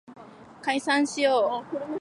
[0.63, 1.77] 解散しよう